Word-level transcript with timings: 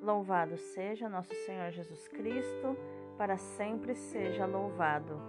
Louvado 0.00 0.56
seja 0.56 1.10
nosso 1.10 1.34
Senhor 1.44 1.70
Jesus 1.72 2.08
Cristo, 2.08 2.74
para 3.18 3.36
sempre 3.36 3.94
seja 3.94 4.46
louvado. 4.46 5.20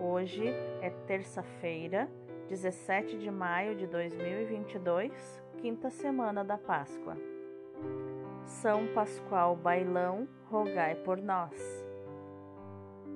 Hoje 0.00 0.48
é 0.82 0.90
terça-feira, 1.06 2.10
17 2.48 3.18
de 3.18 3.30
maio 3.30 3.76
de 3.76 3.86
2022, 3.86 5.40
quinta 5.58 5.90
semana 5.90 6.44
da 6.44 6.58
Páscoa. 6.58 7.16
São 8.44 8.88
Pascoal 8.88 9.54
Bailão, 9.54 10.26
rogai 10.50 10.96
por 10.96 11.18
nós. 11.18 11.86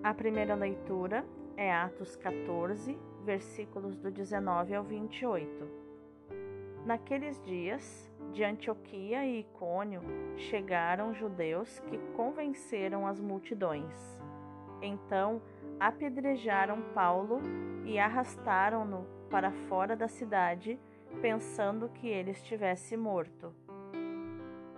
A 0.04 0.14
primeira 0.14 0.54
leitura 0.54 1.24
é 1.56 1.72
Atos 1.74 2.14
14, 2.14 2.96
versículos 3.24 3.96
do 3.96 4.12
19 4.12 4.76
ao 4.76 4.84
28. 4.84 5.68
Naqueles 6.86 7.42
dias, 7.42 8.09
de 8.32 8.44
Antioquia 8.44 9.24
e 9.24 9.40
Icônio 9.40 10.02
chegaram 10.36 11.14
judeus 11.14 11.78
que 11.80 11.98
convenceram 12.16 13.06
as 13.06 13.20
multidões. 13.20 14.20
Então 14.82 15.42
apedrejaram 15.78 16.82
Paulo 16.94 17.40
e 17.84 17.98
arrastaram-no 17.98 19.06
para 19.30 19.50
fora 19.68 19.96
da 19.96 20.08
cidade, 20.08 20.78
pensando 21.20 21.88
que 21.88 22.08
ele 22.08 22.32
estivesse 22.32 22.96
morto. 22.96 23.54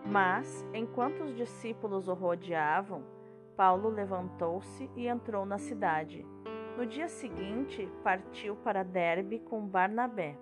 Mas, 0.05 0.67
enquanto 0.75 1.23
os 1.23 1.37
discípulos 1.37 2.09
o 2.09 2.15
rodeavam, 2.15 3.03
Paulo 3.57 3.89
levantou-se 3.89 4.91
e 4.97 5.07
entrou 5.07 5.47
na 5.47 5.59
cidade. 5.59 6.27
No 6.77 6.87
dia 6.87 7.09
seguinte, 7.09 7.89
partiu 8.03 8.57
para 8.57 8.83
Derbe 8.83 9.39
com 9.39 9.67
Barnabé. 9.67 10.37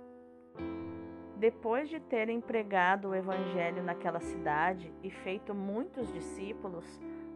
Depois 1.41 1.89
de 1.89 1.99
terem 1.99 2.39
pregado 2.39 3.09
o 3.09 3.15
Evangelho 3.15 3.83
naquela 3.83 4.21
cidade 4.21 4.93
e 5.03 5.11
feito 5.11 5.55
muitos 5.55 6.13
discípulos, 6.13 6.85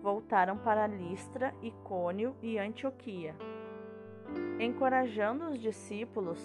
voltaram 0.03 0.59
para 0.59 0.87
Listra, 0.87 1.55
Icônio 1.63 2.37
e 2.43 2.59
Antioquia. 2.59 3.35
Encorajando 4.61 5.47
os 5.47 5.59
discípulos, 5.59 6.39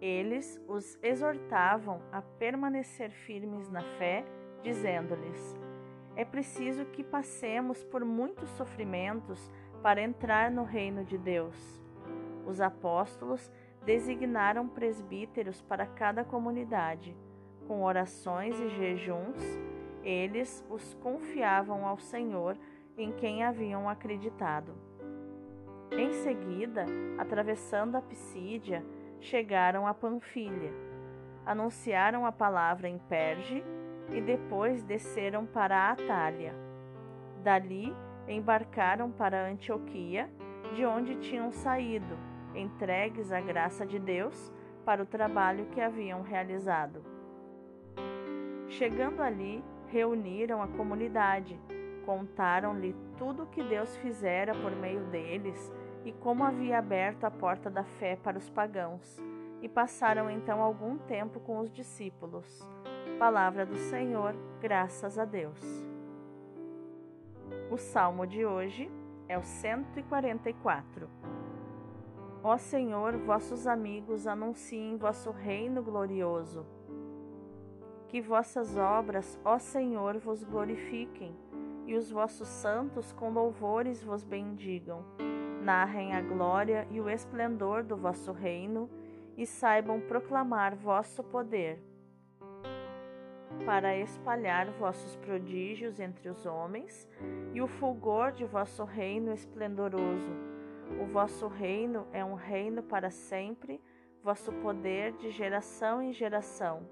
eles 0.00 0.62
os 0.68 0.96
exortavam 1.02 2.00
a 2.12 2.22
permanecer 2.22 3.10
firmes 3.10 3.68
na 3.68 3.82
fé, 3.98 4.24
dizendo-lhes: 4.62 5.56
É 6.14 6.24
preciso 6.24 6.84
que 6.84 7.02
passemos 7.02 7.82
por 7.82 8.04
muitos 8.04 8.48
sofrimentos 8.50 9.50
para 9.82 10.00
entrar 10.00 10.52
no 10.52 10.62
reino 10.62 11.04
de 11.04 11.18
Deus. 11.18 11.82
Os 12.46 12.60
apóstolos 12.60 13.50
designaram 13.84 14.68
presbíteros 14.68 15.60
para 15.60 15.86
cada 15.86 16.24
comunidade. 16.24 17.16
Com 17.66 17.82
orações 17.82 18.58
e 18.60 18.68
jejuns, 18.68 19.42
eles 20.02 20.64
os 20.68 20.94
confiavam 20.94 21.86
ao 21.86 21.98
Senhor 21.98 22.56
em 22.96 23.12
quem 23.12 23.42
haviam 23.42 23.88
acreditado. 23.88 24.74
Em 25.92 26.12
seguida, 26.12 26.86
atravessando 27.18 27.96
a 27.96 28.02
Pisídia, 28.02 28.84
chegaram 29.20 29.86
a 29.86 29.94
Panfilha. 29.94 30.72
Anunciaram 31.44 32.24
a 32.24 32.32
palavra 32.32 32.88
em 32.88 32.98
Perge 32.98 33.62
e 34.10 34.20
depois 34.20 34.82
desceram 34.82 35.44
para 35.44 35.76
a 35.76 35.92
Atália. 35.92 36.54
Dali, 37.42 37.94
embarcaram 38.28 39.10
para 39.10 39.48
Antioquia, 39.48 40.30
de 40.74 40.86
onde 40.86 41.16
tinham 41.16 41.50
saído 41.50 42.31
entregues 42.54 43.32
à 43.32 43.40
graça 43.40 43.86
de 43.86 43.98
Deus 43.98 44.52
para 44.84 45.02
o 45.02 45.06
trabalho 45.06 45.66
que 45.66 45.80
haviam 45.80 46.22
realizado. 46.22 47.02
Chegando 48.68 49.22
ali, 49.22 49.62
reuniram 49.88 50.62
a 50.62 50.68
comunidade, 50.68 51.58
contaram-lhe 52.06 52.96
tudo 53.18 53.44
o 53.44 53.46
que 53.46 53.62
Deus 53.62 53.96
fizera 53.98 54.54
por 54.54 54.72
meio 54.72 55.04
deles 55.06 55.72
e 56.04 56.12
como 56.12 56.44
havia 56.44 56.78
aberto 56.78 57.24
a 57.24 57.30
porta 57.30 57.70
da 57.70 57.84
fé 57.84 58.16
para 58.16 58.38
os 58.38 58.48
pagãos, 58.48 59.20
e 59.60 59.68
passaram 59.68 60.28
então 60.28 60.60
algum 60.60 60.98
tempo 60.98 61.38
com 61.40 61.60
os 61.60 61.70
discípulos. 61.70 62.66
Palavra 63.18 63.64
do 63.64 63.76
Senhor, 63.76 64.34
graças 64.60 65.18
a 65.18 65.24
Deus. 65.24 65.60
O 67.70 67.76
salmo 67.76 68.26
de 68.26 68.44
hoje 68.44 68.90
é 69.28 69.38
o 69.38 69.42
144. 69.42 71.21
Ó 72.44 72.58
Senhor, 72.58 73.16
vossos 73.18 73.68
amigos 73.68 74.26
anunciem 74.26 74.96
vosso 74.96 75.30
reino 75.30 75.80
glorioso. 75.80 76.66
Que 78.08 78.20
vossas 78.20 78.76
obras, 78.76 79.38
ó 79.44 79.60
Senhor, 79.60 80.18
vos 80.18 80.42
glorifiquem, 80.42 81.36
e 81.86 81.94
os 81.94 82.10
vossos 82.10 82.48
santos 82.48 83.12
com 83.12 83.30
louvores 83.30 84.02
vos 84.02 84.24
bendigam. 84.24 85.04
Narrem 85.62 86.14
a 86.14 86.20
glória 86.20 86.84
e 86.90 87.00
o 87.00 87.08
esplendor 87.08 87.84
do 87.84 87.96
vosso 87.96 88.32
reino, 88.32 88.90
e 89.36 89.46
saibam 89.46 90.00
proclamar 90.00 90.74
vosso 90.74 91.22
poder. 91.22 91.80
Para 93.64 93.96
espalhar 93.96 94.68
vossos 94.72 95.14
prodígios 95.14 96.00
entre 96.00 96.28
os 96.28 96.44
homens, 96.44 97.08
e 97.54 97.62
o 97.62 97.68
fulgor 97.68 98.32
de 98.32 98.44
vosso 98.44 98.82
reino 98.82 99.32
esplendoroso 99.32 100.51
o 101.00 101.06
vosso 101.06 101.48
reino 101.48 102.06
é 102.12 102.24
um 102.24 102.34
reino 102.34 102.82
para 102.82 103.10
sempre, 103.10 103.80
vosso 104.22 104.52
poder 104.52 105.12
de 105.14 105.30
geração 105.30 106.02
em 106.02 106.12
geração. 106.12 106.82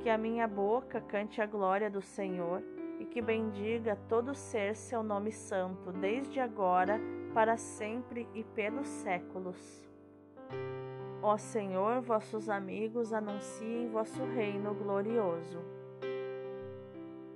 Que 0.00 0.10
a 0.10 0.18
minha 0.18 0.46
boca 0.48 1.00
cante 1.00 1.40
a 1.40 1.46
glória 1.46 1.88
do 1.88 2.02
Senhor 2.02 2.62
e 2.98 3.04
que 3.04 3.22
bendiga 3.22 3.96
todo 4.08 4.34
ser 4.34 4.76
seu 4.76 5.02
nome 5.02 5.32
santo, 5.32 5.92
desde 5.92 6.40
agora, 6.40 7.00
para 7.32 7.56
sempre 7.56 8.28
e 8.34 8.44
pelos 8.44 8.86
séculos. 8.86 9.88
Ó 11.22 11.36
Senhor, 11.36 12.00
vossos 12.00 12.48
amigos 12.48 13.12
anunciem 13.12 13.88
vosso 13.88 14.24
reino 14.24 14.74
glorioso. 14.74 15.60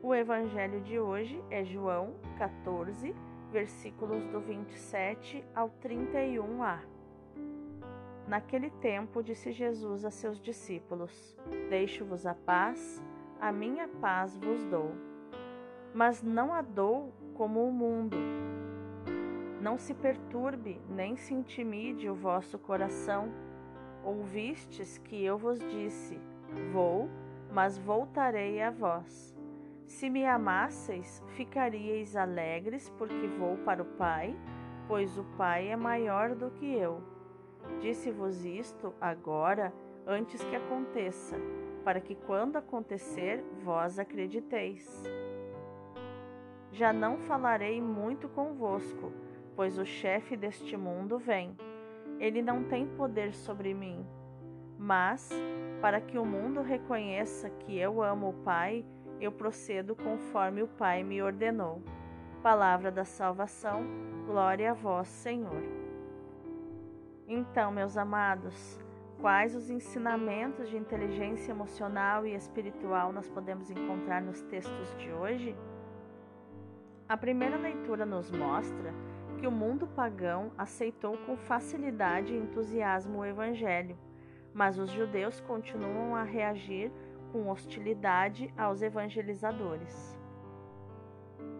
O 0.02 0.14
evangelho 0.14 0.80
de 0.80 0.98
hoje 0.98 1.42
é 1.50 1.64
João 1.64 2.14
14, 2.36 3.14
versículos 3.56 4.26
do 4.26 4.38
27 4.38 5.42
ao 5.54 5.70
31a. 5.82 6.80
Naquele 8.28 8.68
tempo 8.68 9.22
disse 9.22 9.50
Jesus 9.50 10.04
a 10.04 10.10
seus 10.10 10.38
discípulos: 10.38 11.34
Deixo-vos 11.70 12.26
a 12.26 12.34
paz, 12.34 13.02
a 13.40 13.50
minha 13.50 13.88
paz 13.88 14.36
vos 14.36 14.62
dou. 14.64 14.92
Mas 15.94 16.22
não 16.22 16.52
a 16.52 16.60
dou 16.60 17.14
como 17.32 17.66
o 17.66 17.72
mundo. 17.72 18.18
Não 19.62 19.78
se 19.78 19.94
perturbe, 19.94 20.78
nem 20.90 21.16
se 21.16 21.32
intimide 21.32 22.10
o 22.10 22.14
vosso 22.14 22.58
coração. 22.58 23.32
Ouvistes 24.04 24.98
que 24.98 25.24
eu 25.24 25.38
vos 25.38 25.58
disse: 25.60 26.20
Vou, 26.74 27.08
mas 27.50 27.78
voltarei 27.78 28.60
a 28.60 28.70
vós. 28.70 29.35
Se 29.86 30.10
me 30.10 30.26
amasseis, 30.26 31.22
ficaríeis 31.28 32.16
alegres, 32.16 32.90
porque 32.98 33.28
vou 33.38 33.56
para 33.58 33.82
o 33.82 33.86
Pai, 33.86 34.36
pois 34.88 35.16
o 35.16 35.24
Pai 35.36 35.68
é 35.68 35.76
maior 35.76 36.34
do 36.34 36.50
que 36.50 36.74
eu. 36.74 37.02
Disse-vos 37.80 38.44
isto 38.44 38.92
agora, 39.00 39.72
antes 40.06 40.42
que 40.44 40.56
aconteça, 40.56 41.36
para 41.84 42.00
que 42.00 42.16
quando 42.16 42.56
acontecer, 42.56 43.44
vós 43.62 43.98
acrediteis. 43.98 45.04
Já 46.72 46.92
não 46.92 47.18
falarei 47.18 47.80
muito 47.80 48.28
convosco, 48.28 49.12
pois 49.54 49.78
o 49.78 49.86
chefe 49.86 50.36
deste 50.36 50.76
mundo 50.76 51.16
vem. 51.16 51.56
Ele 52.18 52.42
não 52.42 52.64
tem 52.64 52.86
poder 52.86 53.32
sobre 53.32 53.72
mim. 53.72 54.04
Mas, 54.78 55.30
para 55.80 56.00
que 56.00 56.18
o 56.18 56.24
mundo 56.24 56.60
reconheça 56.60 57.48
que 57.50 57.78
eu 57.78 58.02
amo 58.02 58.30
o 58.30 58.42
Pai, 58.44 58.84
eu 59.20 59.32
procedo 59.32 59.94
conforme 59.94 60.62
o 60.62 60.68
Pai 60.68 61.02
me 61.02 61.22
ordenou. 61.22 61.82
Palavra 62.42 62.90
da 62.90 63.04
salvação, 63.04 63.84
glória 64.26 64.70
a 64.70 64.74
vós, 64.74 65.08
Senhor. 65.08 65.62
Então, 67.26 67.72
meus 67.72 67.96
amados, 67.96 68.78
quais 69.20 69.54
os 69.54 69.70
ensinamentos 69.70 70.68
de 70.68 70.76
inteligência 70.76 71.50
emocional 71.50 72.26
e 72.26 72.34
espiritual 72.34 73.12
nós 73.12 73.28
podemos 73.28 73.70
encontrar 73.70 74.22
nos 74.22 74.42
textos 74.42 74.94
de 74.96 75.10
hoje? 75.10 75.56
A 77.08 77.16
primeira 77.16 77.56
leitura 77.56 78.04
nos 78.04 78.30
mostra 78.30 78.92
que 79.38 79.46
o 79.46 79.50
mundo 79.50 79.86
pagão 79.86 80.50
aceitou 80.56 81.16
com 81.18 81.36
facilidade 81.36 82.32
e 82.32 82.38
entusiasmo 82.38 83.18
o 83.18 83.24
Evangelho, 83.24 83.96
mas 84.52 84.78
os 84.78 84.90
judeus 84.90 85.40
continuam 85.40 86.14
a 86.14 86.22
reagir 86.22 86.90
com 87.36 87.50
hostilidade 87.50 88.50
aos 88.56 88.80
evangelizadores. 88.80 90.18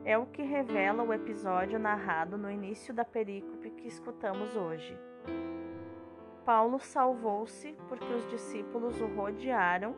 É 0.07 0.17
o 0.17 0.25
que 0.25 0.43
revela 0.43 1.03
o 1.03 1.13
episódio 1.13 1.79
narrado 1.79 2.39
no 2.39 2.51
início 2.51 2.95
da 2.95 3.05
perícope 3.05 3.71
que 3.73 3.87
escutamos 3.87 4.57
hoje. 4.57 4.99
Paulo 6.47 6.79
salvou-se 6.79 7.77
porque 7.91 8.11
os 8.11 8.27
discípulos 8.31 8.99
o 9.03 9.07
rodearam, 9.07 9.95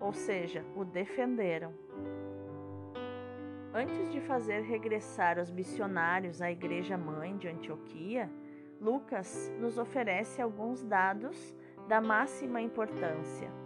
ou 0.00 0.14
seja, 0.14 0.64
o 0.74 0.82
defenderam. 0.82 1.74
Antes 3.74 4.10
de 4.10 4.20
fazer 4.22 4.62
regressar 4.62 5.38
os 5.38 5.50
missionários 5.50 6.40
à 6.40 6.50
Igreja 6.50 6.96
Mãe 6.96 7.36
de 7.36 7.48
Antioquia, 7.48 8.30
Lucas 8.80 9.52
nos 9.60 9.76
oferece 9.76 10.40
alguns 10.40 10.82
dados 10.82 11.54
da 11.86 12.00
máxima 12.00 12.62
importância. 12.62 13.61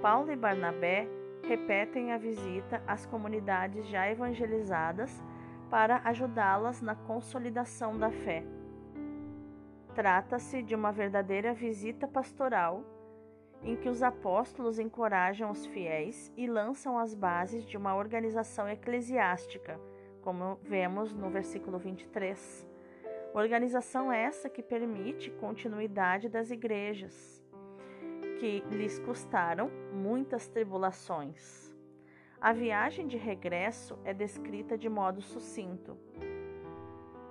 Paulo 0.00 0.30
e 0.30 0.36
Barnabé 0.36 1.08
repetem 1.42 2.12
a 2.12 2.18
visita 2.18 2.80
às 2.86 3.04
comunidades 3.04 3.86
já 3.88 4.08
evangelizadas 4.08 5.10
para 5.68 6.00
ajudá-las 6.04 6.80
na 6.80 6.94
consolidação 6.94 7.98
da 7.98 8.10
fé. 8.10 8.44
Trata-se 9.94 10.62
de 10.62 10.74
uma 10.76 10.92
verdadeira 10.92 11.52
visita 11.52 12.06
pastoral 12.06 12.84
em 13.62 13.74
que 13.74 13.88
os 13.88 14.00
apóstolos 14.00 14.78
encorajam 14.78 15.50
os 15.50 15.66
fiéis 15.66 16.32
e 16.36 16.46
lançam 16.46 16.96
as 16.96 17.12
bases 17.12 17.64
de 17.66 17.76
uma 17.76 17.96
organização 17.96 18.68
eclesiástica, 18.68 19.80
como 20.22 20.60
vemos 20.62 21.12
no 21.12 21.28
versículo 21.28 21.76
23. 21.76 22.68
Organização 23.34 24.12
essa 24.12 24.48
que 24.48 24.62
permite 24.62 25.30
continuidade 25.32 26.28
das 26.28 26.52
igrejas, 26.52 27.37
que 28.38 28.62
lhes 28.70 28.98
custaram 29.00 29.70
muitas 29.92 30.48
tribulações. 30.48 31.74
A 32.40 32.52
viagem 32.52 33.08
de 33.08 33.16
regresso 33.16 33.98
é 34.04 34.14
descrita 34.14 34.78
de 34.78 34.88
modo 34.88 35.20
sucinto. 35.20 35.98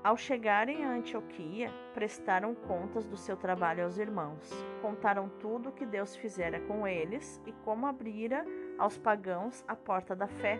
Ao 0.04 0.18
chegarem 0.18 0.84
a 0.84 0.92
Antioquia, 0.92 1.72
prestaram 1.94 2.54
contas 2.54 3.06
do 3.06 3.16
seu 3.16 3.38
trabalho 3.38 3.86
aos 3.86 3.98
irmãos. 3.98 4.50
Contaram 4.82 5.30
tudo 5.30 5.70
o 5.70 5.72
que 5.72 5.86
Deus 5.86 6.16
fizera 6.16 6.60
com 6.62 6.86
eles 6.86 7.42
e 7.46 7.52
como 7.64 7.88
abrira 7.88 8.46
aos 8.78 8.98
pagãos 8.98 9.64
a 9.68 9.76
porta 9.76 10.16
da 10.16 10.28
fé. 10.28 10.60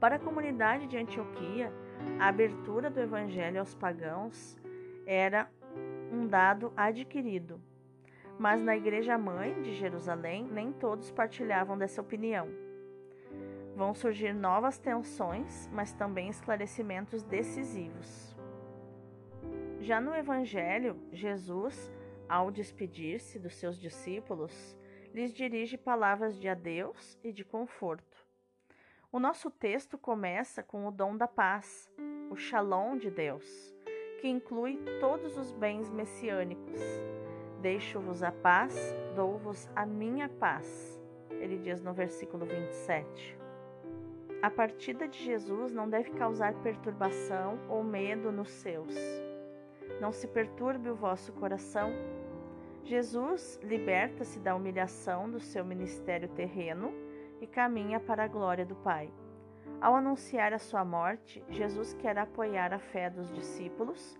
Para 0.00 0.16
a 0.16 0.20
comunidade 0.20 0.86
de 0.86 0.96
Antioquia, 0.96 1.72
a 2.20 2.28
abertura 2.28 2.90
do 2.90 3.00
evangelho 3.00 3.60
aos 3.60 3.74
pagãos 3.74 4.56
era 5.06 5.48
um 6.12 6.26
dado 6.26 6.72
adquirido. 6.76 7.60
Mas 8.38 8.62
na 8.62 8.76
igreja 8.76 9.18
mãe 9.18 9.60
de 9.62 9.74
Jerusalém, 9.74 10.46
nem 10.46 10.72
todos 10.72 11.10
partilhavam 11.10 11.76
dessa 11.76 12.00
opinião. 12.00 12.48
Vão 13.74 13.94
surgir 13.94 14.32
novas 14.32 14.78
tensões, 14.78 15.68
mas 15.72 15.92
também 15.92 16.28
esclarecimentos 16.28 17.22
decisivos. 17.22 18.36
Já 19.80 20.00
no 20.00 20.14
Evangelho, 20.14 21.00
Jesus, 21.12 21.92
ao 22.28 22.50
despedir-se 22.50 23.38
dos 23.38 23.54
seus 23.54 23.78
discípulos, 23.78 24.76
lhes 25.14 25.32
dirige 25.32 25.78
palavras 25.78 26.38
de 26.38 26.48
adeus 26.48 27.18
e 27.24 27.32
de 27.32 27.44
conforto. 27.44 28.26
O 29.10 29.18
nosso 29.18 29.50
texto 29.50 29.96
começa 29.96 30.62
com 30.62 30.86
o 30.86 30.90
dom 30.90 31.16
da 31.16 31.26
paz, 31.26 31.90
o 32.30 32.36
shalom 32.36 32.96
de 32.98 33.10
Deus, 33.10 33.74
que 34.20 34.28
inclui 34.28 34.78
todos 35.00 35.38
os 35.38 35.50
bens 35.52 35.88
messiânicos. 35.88 36.80
Deixo-vos 37.60 38.22
a 38.22 38.30
paz, 38.30 38.94
dou-vos 39.16 39.68
a 39.74 39.84
minha 39.84 40.28
paz. 40.28 41.00
Ele 41.40 41.58
diz 41.58 41.82
no 41.82 41.92
versículo 41.92 42.46
27. 42.46 43.36
A 44.40 44.48
partida 44.48 45.08
de 45.08 45.18
Jesus 45.18 45.72
não 45.72 45.88
deve 45.88 46.10
causar 46.12 46.54
perturbação 46.62 47.58
ou 47.68 47.82
medo 47.82 48.30
nos 48.30 48.50
seus. 48.50 48.94
Não 50.00 50.12
se 50.12 50.28
perturbe 50.28 50.88
o 50.88 50.94
vosso 50.94 51.32
coração. 51.32 51.90
Jesus 52.84 53.58
liberta-se 53.60 54.38
da 54.38 54.54
humilhação 54.54 55.28
do 55.28 55.40
seu 55.40 55.64
ministério 55.64 56.28
terreno 56.28 56.92
e 57.40 57.46
caminha 57.46 57.98
para 57.98 58.22
a 58.22 58.28
glória 58.28 58.64
do 58.64 58.76
Pai. 58.76 59.10
Ao 59.80 59.96
anunciar 59.96 60.52
a 60.52 60.58
sua 60.60 60.84
morte, 60.84 61.44
Jesus 61.48 61.92
quer 61.94 62.16
apoiar 62.18 62.72
a 62.72 62.78
fé 62.78 63.10
dos 63.10 63.32
discípulos 63.32 64.16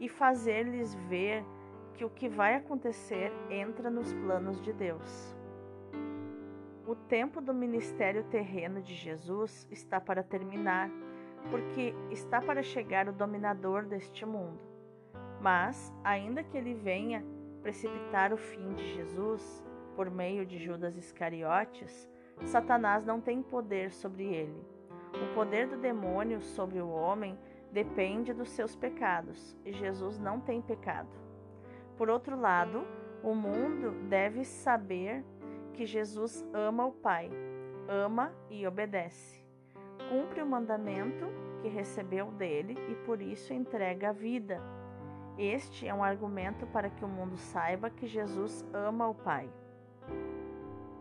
e 0.00 0.08
fazer-lhes 0.08 0.94
ver 1.08 1.44
que 1.96 2.04
o 2.04 2.10
que 2.10 2.28
vai 2.28 2.56
acontecer 2.56 3.32
entra 3.48 3.90
nos 3.90 4.12
planos 4.12 4.60
de 4.60 4.72
Deus. 4.72 5.36
O 6.86 6.94
tempo 6.94 7.40
do 7.40 7.54
ministério 7.54 8.24
terreno 8.24 8.82
de 8.82 8.94
Jesus 8.94 9.66
está 9.70 10.00
para 10.00 10.22
terminar, 10.22 10.90
porque 11.50 11.94
está 12.10 12.42
para 12.42 12.62
chegar 12.62 13.08
o 13.08 13.12
dominador 13.12 13.86
deste 13.86 14.26
mundo. 14.26 14.60
Mas, 15.40 15.92
ainda 16.02 16.42
que 16.42 16.56
ele 16.56 16.74
venha 16.74 17.24
precipitar 17.62 18.32
o 18.32 18.36
fim 18.36 18.74
de 18.74 18.94
Jesus 18.94 19.64
por 19.96 20.10
meio 20.10 20.44
de 20.44 20.58
Judas 20.58 20.96
Iscariotes, 20.96 22.08
Satanás 22.44 23.06
não 23.06 23.20
tem 23.20 23.42
poder 23.42 23.92
sobre 23.92 24.24
ele. 24.24 24.66
O 25.14 25.34
poder 25.34 25.68
do 25.68 25.76
demônio 25.76 26.42
sobre 26.42 26.80
o 26.80 26.88
homem 26.88 27.38
depende 27.72 28.32
dos 28.32 28.50
seus 28.50 28.76
pecados, 28.76 29.56
e 29.64 29.72
Jesus 29.72 30.18
não 30.18 30.40
tem 30.40 30.60
pecado. 30.60 31.23
Por 31.96 32.10
outro 32.10 32.38
lado, 32.38 32.84
o 33.22 33.34
mundo 33.34 33.92
deve 34.08 34.44
saber 34.44 35.24
que 35.72 35.86
Jesus 35.86 36.44
ama 36.52 36.86
o 36.86 36.92
Pai, 36.92 37.30
ama 37.88 38.32
e 38.50 38.66
obedece. 38.66 39.44
Cumpre 40.08 40.42
o 40.42 40.46
mandamento 40.46 41.26
que 41.62 41.68
recebeu 41.68 42.30
dele 42.32 42.76
e 42.88 42.94
por 43.06 43.22
isso 43.22 43.52
entrega 43.52 44.10
a 44.10 44.12
vida. 44.12 44.60
Este 45.38 45.88
é 45.88 45.94
um 45.94 46.04
argumento 46.04 46.66
para 46.66 46.90
que 46.90 47.04
o 47.04 47.08
mundo 47.08 47.36
saiba 47.36 47.90
que 47.90 48.06
Jesus 48.06 48.64
ama 48.72 49.08
o 49.08 49.14
Pai. 49.14 49.50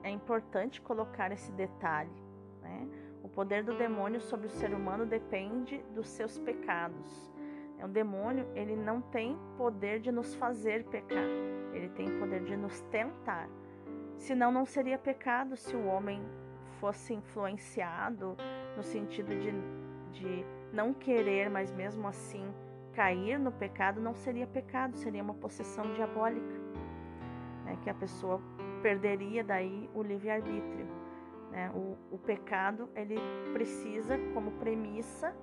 É 0.01 0.09
importante 0.09 0.81
colocar 0.81 1.31
esse 1.31 1.51
detalhe. 1.51 2.11
Né? 2.61 2.87
O 3.23 3.29
poder 3.29 3.63
do 3.63 3.77
demônio 3.77 4.21
sobre 4.21 4.47
o 4.47 4.49
ser 4.49 4.73
humano 4.73 5.05
depende 5.05 5.77
dos 5.93 6.07
seus 6.07 6.37
pecados. 6.39 7.32
O 7.83 7.87
demônio 7.87 8.47
ele 8.55 8.77
não 8.77 9.01
tem 9.01 9.37
poder 9.57 9.99
de 9.99 10.09
nos 10.09 10.33
fazer 10.35 10.85
pecar, 10.85 11.25
ele 11.73 11.89
tem 11.89 12.17
poder 12.17 12.41
de 12.43 12.55
nos 12.55 12.79
tentar. 12.83 13.49
Senão 14.17 14.53
não 14.53 14.65
seria 14.65 14.97
pecado 14.97 15.57
se 15.57 15.75
o 15.75 15.85
homem 15.85 16.23
fosse 16.79 17.13
influenciado 17.13 18.37
no 18.77 18.83
sentido 18.83 19.35
de, 19.35 19.51
de 20.11 20.45
não 20.71 20.93
querer, 20.93 21.49
mas 21.49 21.73
mesmo 21.73 22.07
assim 22.07 22.53
cair 22.93 23.37
no 23.37 23.51
pecado, 23.51 23.99
não 23.99 24.13
seria 24.13 24.47
pecado, 24.47 24.95
seria 24.95 25.21
uma 25.21 25.33
possessão 25.33 25.91
diabólica, 25.93 26.61
né? 27.65 27.77
que 27.81 27.89
a 27.89 27.93
pessoa 27.93 28.39
perderia 28.81 29.43
daí 29.43 29.89
o 29.93 30.01
livre-arbítrio. 30.01 30.87
Né? 31.51 31.69
O, 31.73 31.97
o, 32.11 32.17
pecado 32.17 32.89
ele 32.95 33.17
precisa, 33.51 34.17
como 34.33 34.51
premissa, 34.51 35.35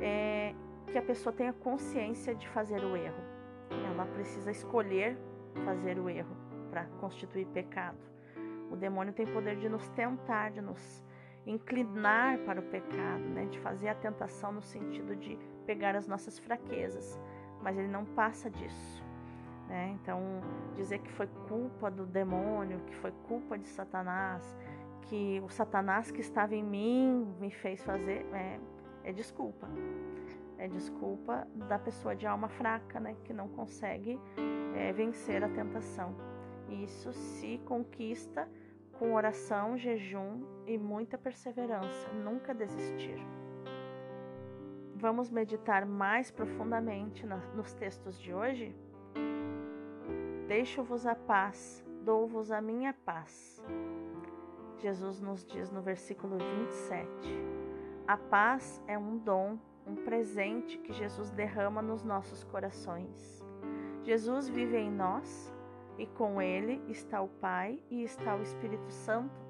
é, 0.00 0.54
que 0.86 0.98
a 0.98 1.02
pessoa 1.02 1.32
tenha 1.32 1.52
consciência 1.52 2.34
de 2.34 2.48
fazer 2.48 2.84
o 2.84 2.96
erro. 2.96 3.22
Ela 3.70 4.06
precisa 4.06 4.50
escolher 4.50 5.16
fazer 5.64 5.98
o 5.98 6.08
erro 6.08 6.36
para 6.70 6.84
constituir 7.00 7.46
pecado. 7.46 7.98
O 8.70 8.76
demônio 8.76 9.12
tem 9.12 9.26
poder 9.26 9.56
de 9.56 9.68
nos 9.68 9.88
tentar, 9.90 10.50
de 10.50 10.60
nos 10.60 11.04
inclinar 11.46 12.38
para 12.38 12.60
o 12.60 12.62
pecado, 12.62 13.22
né? 13.22 13.46
de 13.46 13.58
fazer 13.60 13.88
a 13.88 13.94
tentação 13.94 14.52
no 14.52 14.62
sentido 14.62 15.16
de 15.16 15.38
pegar 15.66 15.94
as 15.96 16.06
nossas 16.06 16.38
fraquezas, 16.38 17.20
mas 17.60 17.76
ele 17.76 17.88
não 17.88 18.04
passa 18.04 18.48
disso. 18.48 19.04
Né? 19.68 19.96
Então, 20.00 20.20
dizer 20.74 21.00
que 21.00 21.10
foi 21.12 21.26
culpa 21.48 21.90
do 21.90 22.06
demônio, 22.06 22.80
que 22.80 22.94
foi 22.96 23.12
culpa 23.26 23.58
de 23.58 23.66
Satanás, 23.68 24.56
que 25.02 25.40
o 25.44 25.48
Satanás 25.48 26.10
que 26.10 26.20
estava 26.20 26.54
em 26.54 26.62
mim 26.62 27.34
me 27.40 27.50
fez 27.50 27.82
fazer, 27.82 28.26
é, 28.32 28.58
é 29.04 29.12
desculpa. 29.12 29.68
É 30.62 30.68
desculpa 30.68 31.44
da 31.68 31.76
pessoa 31.76 32.14
de 32.14 32.24
alma 32.24 32.48
fraca, 32.48 33.00
né? 33.00 33.16
que 33.24 33.32
não 33.32 33.48
consegue 33.48 34.16
é, 34.76 34.92
vencer 34.92 35.42
a 35.42 35.48
tentação. 35.48 36.14
Isso 36.68 37.12
se 37.12 37.58
conquista 37.64 38.48
com 38.92 39.12
oração, 39.12 39.76
jejum 39.76 40.44
e 40.64 40.78
muita 40.78 41.18
perseverança, 41.18 42.08
nunca 42.12 42.54
desistir. 42.54 43.18
Vamos 44.94 45.32
meditar 45.32 45.84
mais 45.84 46.30
profundamente 46.30 47.26
nos 47.26 47.74
textos 47.74 48.16
de 48.16 48.32
hoje? 48.32 48.72
Deixo-vos 50.46 51.08
a 51.08 51.16
paz, 51.16 51.84
dou-vos 52.04 52.52
a 52.52 52.60
minha 52.60 52.94
paz. 53.04 53.60
Jesus 54.78 55.20
nos 55.20 55.44
diz 55.44 55.72
no 55.72 55.82
versículo 55.82 56.38
27. 56.38 57.08
A 58.06 58.16
paz 58.16 58.80
é 58.86 58.96
um 58.96 59.18
dom, 59.18 59.58
um 59.86 59.94
presente 59.94 60.78
que 60.78 60.92
Jesus 60.92 61.30
derrama 61.30 61.82
nos 61.82 62.02
nossos 62.02 62.44
corações. 62.44 63.44
Jesus 64.02 64.48
vive 64.48 64.76
em 64.76 64.90
nós 64.90 65.52
e 65.98 66.06
com 66.06 66.40
ele 66.40 66.82
está 66.88 67.20
o 67.20 67.28
Pai 67.28 67.80
e 67.90 68.02
está 68.02 68.34
o 68.34 68.42
Espírito 68.42 68.90
Santo. 68.90 69.40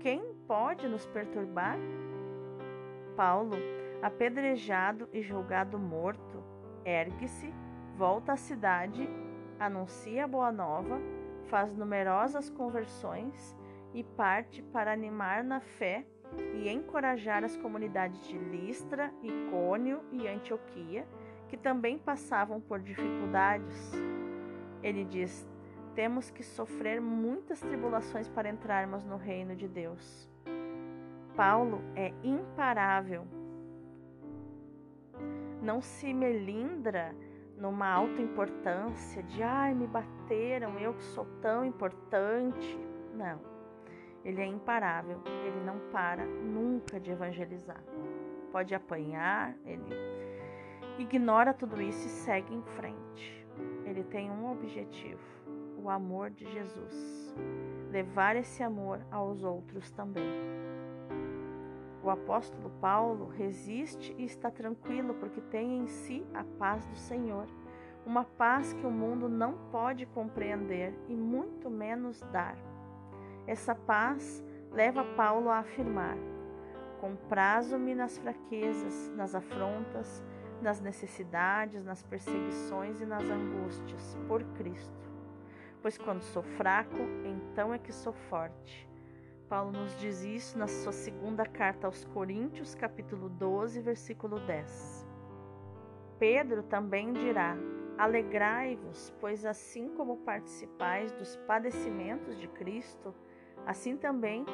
Quem 0.00 0.34
pode 0.46 0.88
nos 0.88 1.06
perturbar? 1.06 1.78
Paulo, 3.16 3.56
apedrejado 4.02 5.08
e 5.12 5.22
julgado 5.22 5.78
morto, 5.78 6.42
ergue-se, 6.84 7.52
volta 7.96 8.32
à 8.32 8.36
cidade, 8.36 9.08
anuncia 9.58 10.24
a 10.24 10.28
boa 10.28 10.52
nova, 10.52 11.00
faz 11.44 11.74
numerosas 11.74 12.50
conversões 12.50 13.56
e 13.92 14.02
parte 14.02 14.62
para 14.62 14.92
animar 14.92 15.44
na 15.44 15.60
fé 15.60 16.04
e 16.54 16.68
encorajar 16.68 17.44
as 17.44 17.56
comunidades 17.56 18.26
de 18.26 18.38
Listra, 18.38 19.12
Icônio 19.22 20.02
e 20.12 20.26
Antioquia, 20.26 21.06
que 21.48 21.56
também 21.56 21.98
passavam 21.98 22.60
por 22.60 22.80
dificuldades. 22.80 23.92
Ele 24.82 25.04
diz: 25.04 25.46
temos 25.94 26.30
que 26.30 26.42
sofrer 26.42 27.00
muitas 27.00 27.60
tribulações 27.60 28.28
para 28.28 28.48
entrarmos 28.48 29.04
no 29.04 29.16
reino 29.16 29.54
de 29.54 29.68
Deus. 29.68 30.28
Paulo 31.36 31.80
é 31.94 32.12
imparável. 32.22 33.26
Não 35.62 35.80
se 35.80 36.12
melindra 36.12 37.14
numa 37.56 37.88
autoimportância 37.88 39.22
de 39.22 39.42
ai, 39.42 39.74
me 39.74 39.86
bateram, 39.86 40.78
eu 40.78 40.94
que 40.94 41.04
sou 41.04 41.24
tão 41.40 41.64
importante. 41.64 42.78
Não. 43.14 43.53
Ele 44.24 44.40
é 44.40 44.46
imparável, 44.46 45.20
ele 45.46 45.60
não 45.64 45.78
para 45.92 46.24
nunca 46.24 46.98
de 46.98 47.10
evangelizar. 47.10 47.82
Pode 48.50 48.74
apanhar, 48.74 49.54
ele 49.66 49.94
ignora 50.98 51.52
tudo 51.52 51.82
isso 51.82 52.06
e 52.06 52.10
segue 52.10 52.54
em 52.54 52.62
frente. 52.62 53.46
Ele 53.84 54.02
tem 54.04 54.30
um 54.30 54.50
objetivo: 54.50 55.22
o 55.76 55.90
amor 55.90 56.30
de 56.30 56.50
Jesus. 56.50 57.34
Levar 57.90 58.36
esse 58.36 58.62
amor 58.62 59.00
aos 59.10 59.44
outros 59.44 59.90
também. 59.90 60.28
O 62.02 62.10
apóstolo 62.10 62.70
Paulo 62.80 63.28
resiste 63.28 64.14
e 64.18 64.24
está 64.24 64.50
tranquilo 64.50 65.14
porque 65.14 65.40
tem 65.40 65.78
em 65.78 65.86
si 65.86 66.26
a 66.34 66.44
paz 66.58 66.84
do 66.86 66.96
Senhor, 66.96 67.46
uma 68.04 68.24
paz 68.24 68.74
que 68.74 68.86
o 68.86 68.90
mundo 68.90 69.28
não 69.28 69.54
pode 69.70 70.04
compreender 70.06 70.94
e 71.08 71.16
muito 71.16 71.70
menos 71.70 72.20
dar. 72.30 72.58
Essa 73.46 73.74
paz 73.74 74.42
leva 74.70 75.04
Paulo 75.16 75.50
a 75.50 75.58
afirmar: 75.58 76.16
Comprazo-me 77.00 77.94
nas 77.94 78.16
fraquezas, 78.16 79.12
nas 79.14 79.34
afrontas, 79.34 80.24
nas 80.62 80.80
necessidades, 80.80 81.84
nas 81.84 82.02
perseguições 82.02 83.00
e 83.00 83.06
nas 83.06 83.24
angústias, 83.24 84.16
por 84.26 84.42
Cristo. 84.54 85.12
Pois 85.82 85.98
quando 85.98 86.22
sou 86.22 86.42
fraco, 86.42 86.96
então 87.24 87.74
é 87.74 87.78
que 87.78 87.92
sou 87.92 88.14
forte. 88.14 88.88
Paulo 89.48 89.72
nos 89.72 89.94
diz 90.00 90.24
isso 90.24 90.58
na 90.58 90.66
sua 90.66 90.92
segunda 90.92 91.44
carta 91.44 91.86
aos 91.86 92.04
Coríntios, 92.06 92.74
capítulo 92.74 93.28
12, 93.28 93.82
versículo 93.82 94.40
10. 94.40 95.06
Pedro 96.18 96.62
também 96.62 97.12
dirá: 97.12 97.54
Alegrai-vos, 97.98 99.14
pois 99.20 99.44
assim 99.44 99.90
como 99.90 100.16
participais 100.16 101.12
dos 101.12 101.36
padecimentos 101.46 102.38
de 102.40 102.48
Cristo, 102.48 103.14
assim 103.66 103.96
também 103.96 104.44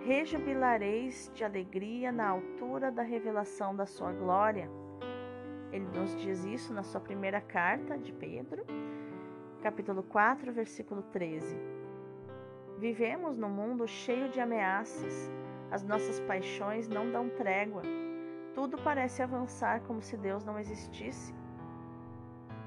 rejubilareis 0.00 1.30
de 1.34 1.44
alegria 1.44 2.10
na 2.10 2.28
altura 2.28 2.90
da 2.90 3.02
revelação 3.02 3.74
da 3.74 3.86
sua 3.86 4.12
glória. 4.12 4.70
Ele 5.72 5.86
nos 5.86 6.16
diz 6.16 6.44
isso 6.44 6.72
na 6.72 6.82
sua 6.82 7.00
primeira 7.00 7.40
carta 7.40 7.96
de 7.98 8.12
Pedro, 8.12 8.64
capítulo 9.62 10.02
4, 10.02 10.52
versículo 10.52 11.02
13. 11.02 11.56
Vivemos 12.78 13.36
num 13.36 13.50
mundo 13.50 13.86
cheio 13.86 14.30
de 14.30 14.40
ameaças. 14.40 15.30
As 15.70 15.84
nossas 15.84 16.18
paixões 16.20 16.88
não 16.88 17.10
dão 17.12 17.28
trégua. 17.28 17.82
Tudo 18.54 18.78
parece 18.78 19.22
avançar 19.22 19.80
como 19.82 20.02
se 20.02 20.16
Deus 20.16 20.44
não 20.44 20.58
existisse. 20.58 21.32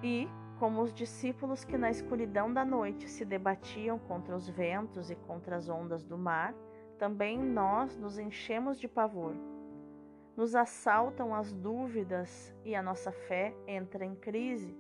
E, 0.02 0.30
como 0.64 0.82
os 0.82 0.94
discípulos 0.94 1.66
que 1.66 1.78
na 1.78 1.92
escuridão 1.92 2.54
da 2.54 2.64
noite 2.64 3.10
se 3.10 3.26
debatiam 3.26 4.00
contra 4.00 4.34
os 4.34 4.48
ventos 4.48 5.12
e 5.12 5.16
contra 5.16 5.58
as 5.58 5.68
ondas 5.68 6.06
do 6.06 6.18
mar, 6.18 6.56
também 6.98 7.38
nós 7.38 7.98
nos 7.98 8.18
enchemos 8.18 8.80
de 8.80 8.88
pavor. 8.88 9.36
Nos 10.38 10.56
assaltam 10.56 11.36
as 11.36 11.52
dúvidas 11.52 12.56
e 12.64 12.76
a 12.76 12.82
nossa 12.82 13.12
fé 13.12 13.54
entra 13.68 14.06
em 14.06 14.16
crise. 14.16 14.74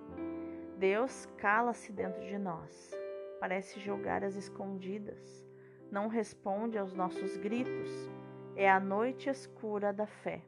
Deus 0.77 1.25
cala-se 1.35 1.91
dentro 1.91 2.21
de 2.21 2.37
nós 2.37 2.93
parece 3.41 3.77
jogar 3.77 4.23
as 4.23 4.37
escondidas, 4.37 5.45
não 5.91 6.07
responde 6.07 6.77
aos 6.77 6.93
nossos 6.93 7.35
gritos. 7.35 8.09
É 8.55 8.71
a 8.71 8.79
noite 8.79 9.29
escura 9.29 9.91
da 9.91 10.07
fé, 10.07 10.41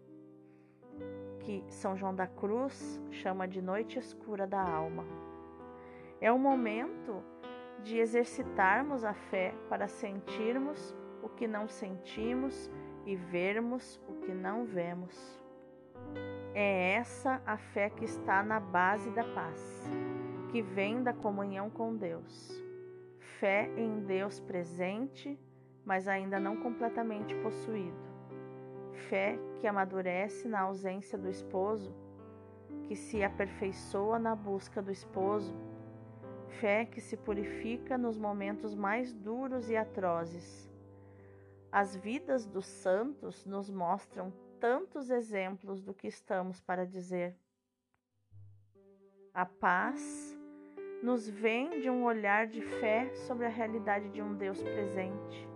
que 1.42 1.62
São 1.68 1.98
João 1.98 2.16
da 2.16 2.26
Cruz 2.26 3.02
chama 3.12 3.46
de 3.46 3.62
noite 3.62 4.00
escura 4.00 4.48
da 4.48 4.62
alma. 4.62 5.25
É 6.22 6.32
o 6.32 6.40
momento 6.40 7.24
de 7.84 7.98
exercitarmos 8.00 9.04
a 9.04 9.14
fé 9.14 9.54
para 9.70 9.88
sentirmos 9.88 10.96
o 11.22 11.30
que 11.30 11.48
não 11.48 11.68
sentimos 11.68 12.72
e 13.06 13.16
vermos 13.16 14.02
o 14.08 14.14
que 14.22 14.34
não 14.34 14.66
vemos. 14.66 15.40
É 16.54 16.94
essa 16.94 17.42
a 17.46 17.58
fé 17.58 17.90
que 17.90 18.06
está 18.06 18.42
na 18.42 18.60
base 18.60 19.10
da 19.12 19.24
paz, 19.24 19.90
que 20.52 20.62
vem 20.62 21.04
da 21.04 21.14
comunhão 21.14 21.70
com 21.70 21.96
Deus 21.96 22.66
fé 23.40 23.70
em 23.78 24.02
Deus 24.02 24.40
presente, 24.40 25.40
mas 25.86 26.08
ainda 26.08 26.40
não 26.40 26.58
completamente 26.58 27.36
possuído. 27.36 27.98
Fé 29.10 29.38
que 29.60 29.68
amadurece 29.68 30.48
na 30.48 30.62
ausência 30.62 31.18
do 31.18 31.30
esposo, 31.30 31.96
que 32.84 32.96
se 32.96 33.24
aperfeiçoa 33.24 34.18
na 34.18 34.36
busca 34.36 34.82
do 34.82 34.92
esposo. 34.92 35.56
Fé 36.60 36.86
que 36.86 37.02
se 37.02 37.18
purifica 37.18 37.98
nos 37.98 38.18
momentos 38.18 38.74
mais 38.74 39.14
duros 39.14 39.70
e 39.70 39.76
atrozes. 39.76 40.72
As 41.72 41.96
vidas 41.96 42.46
dos 42.46 42.66
santos 42.66 43.46
nos 43.46 43.70
mostram 43.70 44.32
tantos 44.60 45.10
exemplos 45.10 45.82
do 45.82 45.94
que 45.94 46.08
estamos 46.08 46.62
para 46.62 46.86
dizer. 46.86 47.36
A 49.34 49.46
paz 49.46 50.38
nos 51.04 51.30
vem 51.30 51.82
de 51.82 51.90
um 51.90 52.06
olhar 52.06 52.48
de 52.48 52.62
fé 52.62 53.14
sobre 53.28 53.46
a 53.46 53.50
realidade 53.50 54.10
de 54.10 54.22
um 54.22 54.34
Deus 54.34 54.64
presente, 54.64 55.48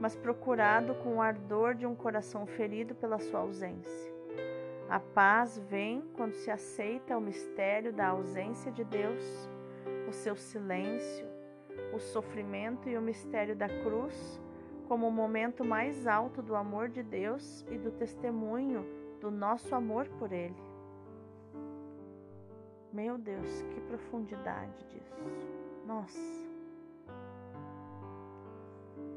mas 0.00 0.16
procurado 0.16 0.94
com 0.96 1.16
o 1.16 1.22
ardor 1.22 1.74
de 1.74 1.86
um 1.86 1.94
coração 1.94 2.46
ferido 2.46 2.94
pela 2.94 3.18
sua 3.18 3.40
ausência. 3.40 4.12
A 4.88 4.98
paz 4.98 5.58
vem 5.58 6.02
quando 6.14 6.34
se 6.34 6.50
aceita 6.50 7.16
o 7.16 7.20
mistério 7.20 7.92
da 7.92 8.08
ausência 8.08 8.72
de 8.72 8.82
Deus, 8.84 9.48
o 10.08 10.12
seu 10.12 10.36
silêncio, 10.36 11.26
o 11.92 11.98
sofrimento 11.98 12.88
e 12.88 12.96
o 12.96 13.02
mistério 13.02 13.54
da 13.54 13.68
cruz 13.68 14.40
como 14.88 15.06
o 15.06 15.12
momento 15.12 15.64
mais 15.64 16.06
alto 16.06 16.40
do 16.40 16.56
amor 16.56 16.88
de 16.88 17.02
Deus 17.02 17.64
e 17.70 17.76
do 17.76 17.90
testemunho 17.90 18.86
do 19.20 19.30
nosso 19.30 19.74
amor 19.74 20.08
por 20.18 20.32
Ele. 20.32 20.56
Meu 22.90 23.18
Deus, 23.18 23.62
que 23.62 23.80
profundidade 23.82 24.82
disso. 24.86 25.22
Nossa. 25.86 26.48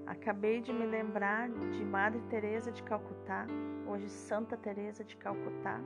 Acabei 0.06 0.60
de 0.60 0.74
me 0.74 0.86
lembrar 0.86 1.50
de 1.50 1.86
Madre 1.86 2.22
Teresa 2.30 2.70
de 2.70 2.84
Calcutá, 2.84 3.48
hoje 3.88 4.10
Santa 4.10 4.58
Teresa 4.58 5.06
de 5.06 5.16
Calcutá, 5.16 5.80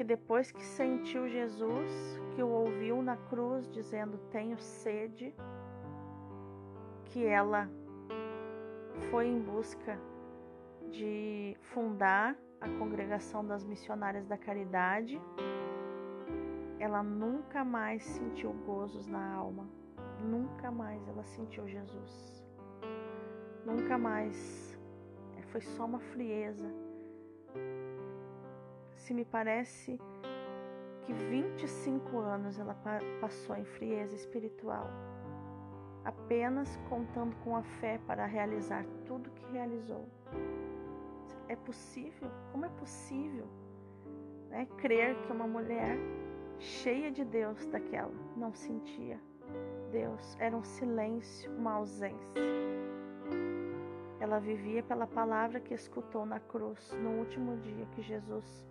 que 0.00 0.04
depois 0.04 0.50
que 0.50 0.64
sentiu 0.64 1.28
Jesus, 1.28 2.18
que 2.34 2.42
o 2.42 2.48
ouviu 2.48 3.02
na 3.02 3.18
cruz 3.18 3.70
dizendo: 3.70 4.16
"Tenho 4.30 4.58
sede", 4.58 5.34
que 7.04 7.26
ela 7.26 7.68
foi 9.10 9.26
em 9.26 9.38
busca 9.38 10.00
de 10.90 11.54
fundar 11.60 12.34
a 12.62 12.68
Congregação 12.78 13.46
das 13.46 13.62
Missionárias 13.62 14.26
da 14.26 14.38
Caridade 14.38 15.20
ela 16.78 17.02
nunca 17.02 17.62
mais 17.62 18.02
sentiu 18.02 18.54
gozos 18.64 19.06
na 19.06 19.34
alma. 19.34 19.68
Nunca 20.24 20.70
mais 20.70 21.06
ela 21.08 21.24
sentiu 21.24 21.68
Jesus. 21.68 22.42
Nunca 23.66 23.98
mais. 23.98 24.78
É, 25.36 25.42
foi 25.52 25.60
só 25.60 25.84
uma 25.84 26.00
frieza. 26.00 26.72
Se 29.10 29.14
me 29.14 29.24
parece 29.24 29.98
que 31.02 31.12
25 31.12 32.16
anos 32.18 32.60
ela 32.60 32.76
passou 33.20 33.56
em 33.56 33.64
frieza 33.64 34.14
espiritual, 34.14 34.86
apenas 36.04 36.76
contando 36.88 37.34
com 37.42 37.56
a 37.56 37.62
fé 37.64 37.98
para 38.06 38.24
realizar 38.24 38.86
tudo 39.08 39.32
que 39.32 39.44
realizou. 39.46 40.06
É 41.48 41.56
possível? 41.56 42.30
Como 42.52 42.64
é 42.64 42.68
possível 42.68 43.48
né, 44.48 44.68
crer 44.78 45.20
que 45.22 45.32
uma 45.32 45.48
mulher 45.48 45.98
cheia 46.60 47.10
de 47.10 47.24
Deus 47.24 47.66
daquela, 47.66 48.14
não 48.36 48.54
sentia 48.54 49.20
Deus, 49.90 50.36
era 50.38 50.56
um 50.56 50.62
silêncio, 50.62 51.50
uma 51.56 51.72
ausência. 51.72 52.40
Ela 54.20 54.38
vivia 54.38 54.84
pela 54.84 55.08
palavra 55.08 55.58
que 55.58 55.74
escutou 55.74 56.24
na 56.24 56.38
cruz 56.38 56.92
no 57.02 57.18
último 57.18 57.56
dia 57.56 57.86
que 57.86 58.02
Jesus 58.02 58.69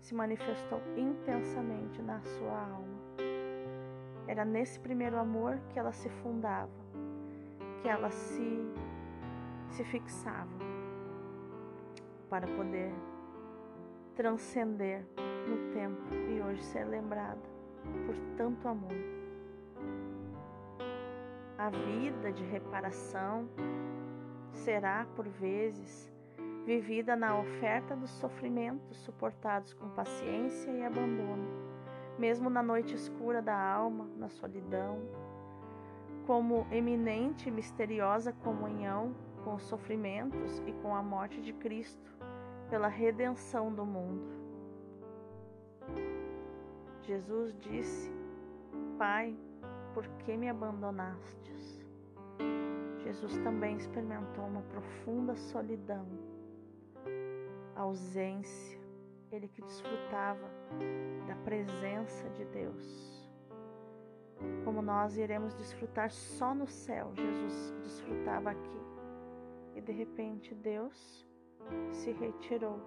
se 0.00 0.14
manifestou 0.14 0.80
intensamente 0.96 2.00
na 2.02 2.20
sua 2.20 2.60
alma. 2.60 2.96
Era 4.26 4.44
nesse 4.44 4.78
primeiro 4.80 5.18
amor 5.18 5.58
que 5.70 5.78
ela 5.78 5.92
se 5.92 6.08
fundava, 6.08 6.70
que 7.82 7.88
ela 7.88 8.10
se, 8.10 8.58
se 9.70 9.84
fixava. 9.84 10.66
para 12.28 12.46
poder 12.48 12.92
transcender 14.16 15.06
no 15.46 15.72
tempo 15.72 16.12
e 16.28 16.40
hoje 16.40 16.62
ser 16.64 16.84
lembrada 16.84 17.40
por 18.04 18.16
tanto 18.36 18.66
amor. 18.66 18.96
A 21.56 21.70
vida 21.70 22.32
de 22.32 22.42
reparação 22.44 23.48
será, 24.52 25.06
por 25.14 25.28
vezes, 25.28 26.12
vivida 26.66 27.14
na 27.14 27.38
oferta 27.38 27.94
dos 27.94 28.10
sofrimentos 28.10 28.98
suportados 28.98 29.72
com 29.72 29.88
paciência 29.90 30.68
e 30.72 30.84
abandono, 30.84 31.46
mesmo 32.18 32.50
na 32.50 32.60
noite 32.60 32.92
escura 32.92 33.40
da 33.40 33.56
alma, 33.56 34.10
na 34.16 34.28
solidão, 34.28 34.98
como 36.26 36.66
eminente 36.72 37.48
e 37.48 37.52
misteriosa 37.52 38.32
comunhão 38.32 39.14
com 39.44 39.54
os 39.54 39.62
sofrimentos 39.62 40.60
e 40.66 40.72
com 40.82 40.92
a 40.92 41.00
morte 41.00 41.40
de 41.40 41.52
Cristo 41.52 42.12
pela 42.68 42.88
redenção 42.88 43.72
do 43.72 43.86
mundo. 43.86 44.28
Jesus 47.02 47.56
disse: 47.60 48.10
Pai, 48.98 49.36
por 49.94 50.04
que 50.18 50.36
me 50.36 50.48
abandonastes? 50.48 51.86
Jesus 53.04 53.38
também 53.38 53.76
experimentou 53.76 54.44
uma 54.44 54.62
profunda 54.62 55.36
solidão, 55.36 56.04
ausência, 57.76 58.80
ele 59.30 59.48
que 59.48 59.62
desfrutava 59.62 60.48
da 61.26 61.36
presença 61.36 62.28
de 62.30 62.44
Deus. 62.46 63.30
Como 64.64 64.82
nós 64.82 65.16
iremos 65.16 65.54
desfrutar 65.54 66.10
só 66.10 66.54
no 66.54 66.66
céu, 66.66 67.12
Jesus 67.14 67.74
desfrutava 67.82 68.50
aqui. 68.50 68.80
E 69.74 69.80
de 69.80 69.92
repente 69.92 70.54
Deus 70.54 71.26
se 71.90 72.12
retirou, 72.12 72.80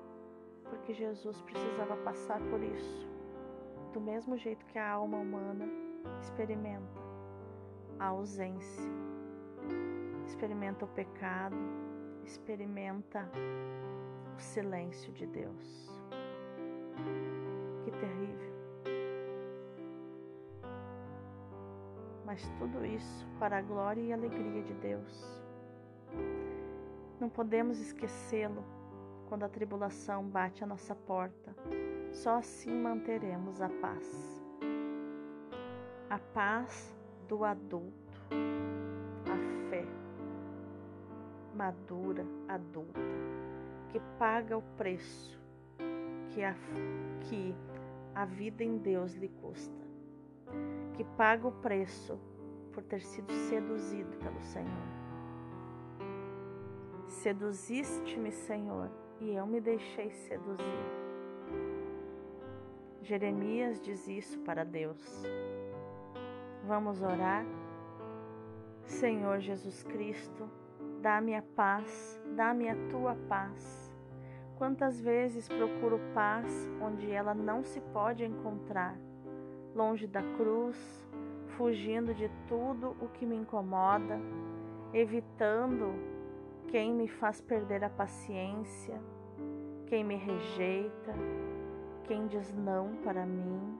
porque 0.69 0.93
Jesus 0.93 1.41
precisava 1.41 1.95
passar 1.97 2.39
por 2.49 2.61
isso, 2.61 3.07
do 3.93 3.99
mesmo 3.99 4.37
jeito 4.37 4.65
que 4.67 4.77
a 4.77 4.91
alma 4.91 5.17
humana 5.17 5.65
experimenta 6.21 6.99
a 7.99 8.07
ausência, 8.07 8.89
experimenta 10.25 10.85
o 10.85 10.87
pecado, 10.89 11.57
experimenta 12.23 13.29
o 14.39 14.41
silêncio 14.41 15.11
de 15.11 15.27
Deus. 15.27 15.91
Que 17.83 17.91
terrível. 17.91 18.53
Mas 22.25 22.49
tudo 22.57 22.85
isso 22.85 23.27
para 23.37 23.57
a 23.57 23.61
glória 23.61 24.01
e 24.01 24.13
alegria 24.13 24.63
de 24.63 24.73
Deus. 24.75 25.43
Não 27.19 27.27
podemos 27.27 27.81
esquecê-lo 27.81 28.63
quando 29.27 29.43
a 29.43 29.49
tribulação 29.49 30.23
bate 30.23 30.63
à 30.63 30.67
nossa 30.67 30.95
porta. 30.95 31.53
Só 32.13 32.37
assim 32.37 32.71
manteremos 32.71 33.61
a 33.61 33.67
paz. 33.67 34.41
A 36.09 36.17
paz 36.33 36.95
do 37.27 37.43
adulto, 37.43 38.13
a 39.25 39.69
fé 39.69 39.85
madura, 41.53 42.25
adulta, 42.47 43.01
que 43.91 43.99
paga 44.17 44.57
o 44.57 44.61
preço 44.77 45.39
que 46.31 46.43
a, 46.43 46.55
que 47.21 47.55
a 48.13 48.25
vida 48.25 48.63
em 48.63 48.77
Deus 48.77 49.13
lhe 49.15 49.29
custa, 49.29 49.83
que 50.95 51.03
paga 51.03 51.47
o 51.47 51.51
preço 51.51 52.19
por 52.71 52.83
ter 52.83 53.01
sido 53.01 53.31
seduzido 53.33 54.17
pelo 54.17 54.41
Senhor. 54.41 54.99
Seduziste-me, 57.07 58.31
Senhor, 58.31 58.89
e 59.19 59.33
eu 59.33 59.45
me 59.45 59.59
deixei 59.59 60.11
seduzir. 60.11 61.09
Jeremias 63.01 63.81
diz 63.81 64.07
isso 64.07 64.39
para 64.41 64.63
Deus. 64.63 65.23
Vamos 66.65 67.01
orar? 67.01 67.45
Senhor 68.85 69.39
Jesus 69.39 69.83
Cristo, 69.83 70.49
dá-me 71.01 71.35
a 71.35 71.41
paz, 71.41 72.21
dá-me 72.35 72.69
a 72.69 72.75
tua 72.89 73.15
paz. 73.27 73.89
Quantas 74.57 74.99
vezes 74.99 75.47
procuro 75.47 75.99
paz 76.13 76.69
onde 76.81 77.09
ela 77.09 77.33
não 77.33 77.63
se 77.63 77.79
pode 77.79 78.25
encontrar, 78.25 78.97
longe 79.73 80.05
da 80.05 80.21
cruz, 80.35 81.07
fugindo 81.55 82.13
de 82.13 82.29
tudo 82.47 82.95
o 83.01 83.07
que 83.07 83.25
me 83.25 83.35
incomoda, 83.35 84.19
evitando 84.93 85.93
quem 86.67 86.93
me 86.93 87.07
faz 87.07 87.39
perder 87.39 87.83
a 87.83 87.89
paciência, 87.89 89.01
quem 89.87 90.03
me 90.03 90.15
rejeita, 90.15 91.13
quem 92.03 92.27
diz 92.27 92.53
não 92.53 92.95
para 93.03 93.25
mim, 93.25 93.77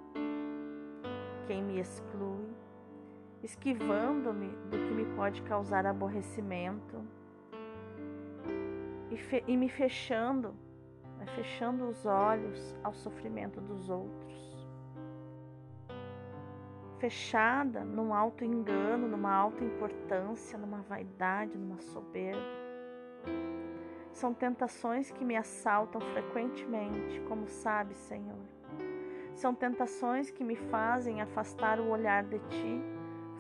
quem 1.46 1.62
me 1.62 1.80
exclui, 1.80 2.49
esquivando-me 3.44 4.50
do 4.70 4.78
que 4.78 4.94
me 4.94 5.06
pode 5.16 5.42
causar 5.44 5.86
aborrecimento 5.86 7.04
e, 9.10 9.52
e 9.52 9.58
me 9.58 9.70
fechando, 9.70 10.56
né, 11.18 11.26
fechando 11.36 11.88
os 11.88 12.06
olhos 12.06 12.76
ao 12.84 12.94
sofrimento 12.94 13.62
dos 13.62 13.90
outros. 13.90 14.68
Fechada 17.00 17.86
num 17.86 18.14
alto 18.14 18.44
engano, 18.44 19.08
numa 19.08 19.34
alta 19.34 19.64
importância, 19.64 20.58
numa 20.58 20.82
vaidade, 20.82 21.58
numa 21.58 21.80
soberba. 21.80 22.42
São 24.12 24.34
tentações 24.34 25.10
que 25.10 25.24
me 25.24 25.38
assaltam 25.38 26.02
frequentemente, 26.02 27.22
como 27.22 27.48
sabe, 27.48 27.96
Senhor. 27.96 28.36
São 29.34 29.56
tentações 29.56 30.30
que 30.30 30.44
me 30.44 30.58
fazem 30.58 31.22
afastar 31.22 31.80
o 31.80 31.90
olhar 31.90 32.26
de 32.26 32.40
Ti, 32.40 32.99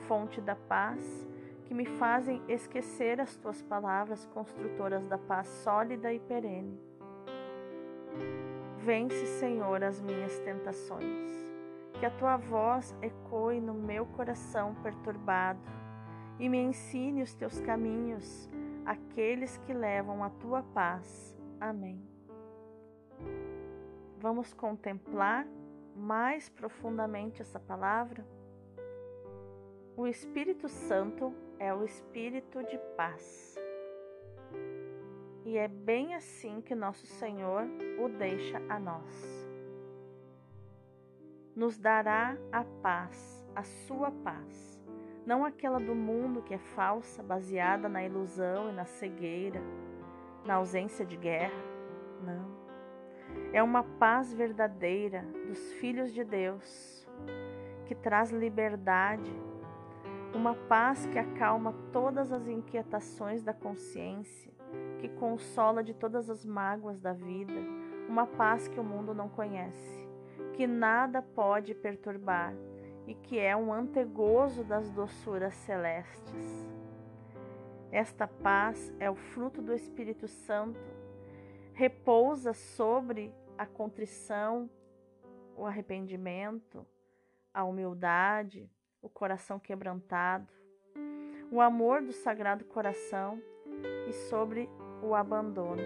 fonte 0.09 0.41
da 0.41 0.55
paz, 0.55 1.29
que 1.65 1.73
me 1.75 1.85
fazem 1.85 2.41
esquecer 2.47 3.21
as 3.21 3.35
Tuas 3.35 3.61
palavras 3.61 4.25
construtoras 4.25 5.05
da 5.05 5.19
paz 5.19 5.47
sólida 5.63 6.11
e 6.11 6.19
perene. 6.19 6.79
Vence, 8.79 9.27
Senhor, 9.27 9.83
as 9.83 10.01
minhas 10.01 10.39
tentações, 10.39 11.47
que 11.99 12.07
a 12.07 12.09
Tua 12.09 12.37
voz 12.37 12.95
ecoe 13.03 13.61
no 13.61 13.75
meu 13.75 14.07
coração 14.07 14.73
perturbado 14.81 15.61
e 16.39 16.49
me 16.49 16.57
ensine 16.57 17.21
os 17.21 17.35
Teus 17.35 17.59
caminhos 17.59 18.49
aqueles 18.83 19.57
que 19.59 19.73
levam 19.73 20.23
a 20.23 20.31
tua 20.31 20.63
paz. 20.63 21.37
Amém. 21.59 22.01
Vamos 24.17 24.51
contemplar 24.55 25.45
mais 25.95 26.49
profundamente 26.49 27.43
essa 27.43 27.59
palavra? 27.59 28.25
O 29.99 30.07
Espírito 30.07 30.69
Santo 30.69 31.35
é 31.59 31.73
o 31.73 31.83
Espírito 31.83 32.63
de 32.63 32.77
paz. 32.95 33.57
E 35.43 35.57
é 35.57 35.67
bem 35.67 36.15
assim 36.15 36.61
que 36.61 36.73
nosso 36.73 37.05
Senhor 37.05 37.63
o 37.99 38.07
deixa 38.07 38.61
a 38.69 38.79
nós. 38.79 39.49
Nos 41.53 41.77
dará 41.77 42.37
a 42.49 42.63
paz, 42.81 43.45
a 43.53 43.61
sua 43.61 44.09
paz 44.09 44.79
não 45.25 45.43
aquela 45.43 45.81
do 45.81 45.93
mundo 45.93 46.41
que 46.43 46.53
é 46.53 46.57
falsa, 46.57 47.21
baseada 47.21 47.89
na 47.89 48.01
ilusão 48.01 48.69
e 48.69 48.71
na 48.71 48.85
cegueira, 48.85 49.61
na 50.45 50.53
ausência 50.53 51.05
de 51.05 51.17
guerra. 51.17 51.61
Não. 52.23 52.57
É 53.51 53.61
uma 53.61 53.83
paz 53.83 54.33
verdadeira 54.33 55.23
dos 55.45 55.73
filhos 55.73 56.13
de 56.13 56.23
Deus, 56.23 57.05
que 57.85 57.93
traz 57.93 58.31
liberdade, 58.31 59.48
uma 60.33 60.53
paz 60.53 61.05
que 61.07 61.17
acalma 61.17 61.73
todas 61.91 62.31
as 62.31 62.47
inquietações 62.47 63.41
da 63.41 63.53
consciência, 63.53 64.51
que 64.99 65.09
consola 65.09 65.83
de 65.83 65.93
todas 65.93 66.29
as 66.29 66.45
mágoas 66.45 66.99
da 66.99 67.13
vida, 67.13 67.53
uma 68.07 68.25
paz 68.25 68.67
que 68.67 68.79
o 68.79 68.83
mundo 68.83 69.13
não 69.13 69.29
conhece, 69.29 70.07
que 70.53 70.67
nada 70.67 71.21
pode 71.21 71.73
perturbar 71.73 72.53
e 73.07 73.15
que 73.15 73.39
é 73.39 73.55
um 73.55 73.73
antegozo 73.73 74.63
das 74.63 74.89
doçuras 74.91 75.55
celestes. 75.55 76.69
Esta 77.91 78.27
paz 78.27 78.93
é 78.99 79.09
o 79.09 79.15
fruto 79.15 79.61
do 79.61 79.73
Espírito 79.73 80.27
Santo, 80.27 80.79
repousa 81.73 82.53
sobre 82.53 83.33
a 83.57 83.65
contrição, 83.65 84.69
o 85.55 85.65
arrependimento, 85.65 86.85
a 87.51 87.63
humildade, 87.63 88.69
o 89.01 89.09
coração 89.09 89.59
quebrantado, 89.59 90.47
o 91.51 91.61
amor 91.61 92.01
do 92.01 92.11
Sagrado 92.11 92.65
Coração 92.65 93.41
e 94.07 94.13
sobre 94.13 94.69
o 95.01 95.15
abandono. 95.15 95.81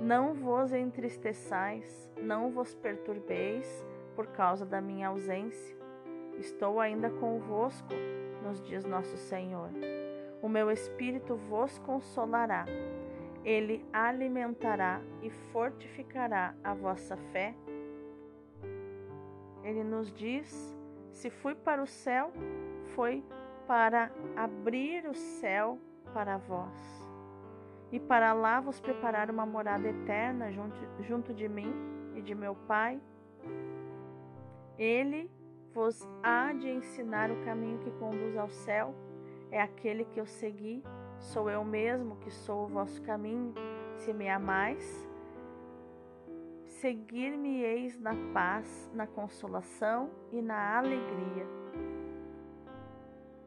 Não 0.00 0.32
vos 0.34 0.72
entristeçais, 0.72 2.10
não 2.16 2.50
vos 2.50 2.74
perturbeis, 2.74 3.84
por 4.14 4.26
causa 4.28 4.64
da 4.66 4.80
minha 4.80 5.08
ausência. 5.08 5.76
Estou 6.38 6.80
ainda 6.80 7.10
convosco 7.10 7.88
nos 8.42 8.60
dias 8.62 8.84
nosso 8.84 9.16
Senhor. 9.16 9.70
O 10.42 10.48
meu 10.48 10.70
espírito 10.70 11.36
vos 11.36 11.78
consolará. 11.78 12.64
ele 13.44 13.84
alimentará 13.92 15.00
e 15.22 15.30
fortificará 15.30 16.54
a 16.62 16.74
vossa 16.74 17.16
fé. 17.32 17.54
Ele 19.62 19.82
nos 19.82 20.12
diz: 20.12 20.76
se 21.10 21.30
fui 21.30 21.54
para 21.54 21.82
o 21.82 21.86
céu, 21.86 22.32
foi 22.94 23.24
para 23.66 24.10
abrir 24.36 25.06
o 25.06 25.14
céu 25.14 25.78
para 26.12 26.38
vós 26.38 27.08
e 27.90 27.98
para 27.98 28.32
lá 28.32 28.60
vos 28.60 28.80
preparar 28.80 29.30
uma 29.30 29.46
morada 29.46 29.88
eterna 29.88 30.50
junto, 30.52 30.76
junto 31.02 31.34
de 31.34 31.48
mim 31.48 31.72
e 32.14 32.20
de 32.20 32.34
meu 32.34 32.54
Pai. 32.54 33.00
Ele 34.78 35.30
vos 35.72 36.06
há 36.22 36.52
de 36.52 36.68
ensinar 36.68 37.30
o 37.30 37.44
caminho 37.44 37.78
que 37.78 37.90
conduz 37.92 38.36
ao 38.36 38.48
céu. 38.48 38.94
É 39.50 39.60
aquele 39.60 40.04
que 40.04 40.20
eu 40.20 40.26
segui. 40.26 40.82
Sou 41.18 41.50
eu 41.50 41.64
mesmo 41.64 42.16
que 42.16 42.30
sou 42.30 42.64
o 42.64 42.68
vosso 42.68 43.02
caminho. 43.02 43.54
Se 43.96 44.12
me 44.12 44.28
amais, 44.28 45.07
seguir-me-eis 46.80 47.98
na 47.98 48.14
paz, 48.32 48.90
na 48.94 49.06
consolação 49.06 50.10
e 50.32 50.40
na 50.40 50.78
alegria. 50.78 51.46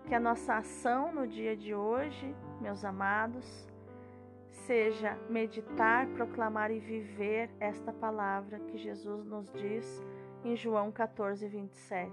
Que 0.05 0.13
a 0.13 0.19
nossa 0.19 0.55
ação 0.55 1.13
no 1.13 1.27
dia 1.27 1.55
de 1.55 1.73
hoje, 1.73 2.35
meus 2.59 2.83
amados, 2.83 3.67
seja 4.49 5.17
meditar, 5.29 6.07
proclamar 6.07 6.71
e 6.71 6.79
viver 6.79 7.49
esta 7.59 7.93
palavra 7.93 8.59
que 8.59 8.77
Jesus 8.77 9.25
nos 9.25 9.51
diz 9.53 10.03
em 10.43 10.55
João 10.55 10.91
14, 10.91 11.47
27. 11.47 12.11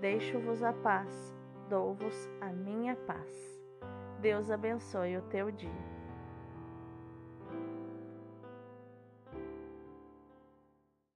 Deixo-vos 0.00 0.62
a 0.62 0.72
paz, 0.72 1.34
dou-vos 1.68 2.28
a 2.40 2.46
minha 2.46 2.96
paz. 2.96 3.62
Deus 4.20 4.50
abençoe 4.50 5.18
o 5.18 5.22
teu 5.22 5.50
dia. 5.50 5.91